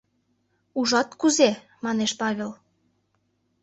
—Ужат, 0.79 1.09
кузе!— 1.19 1.49
манеш 1.83 2.11
Павел. 2.21 2.51